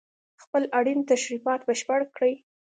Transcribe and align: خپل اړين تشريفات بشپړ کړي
خپل 0.43 0.63
اړين 0.77 0.99
تشريفات 1.11 1.61
بشپړ 1.67 1.99
کړي 2.15 2.33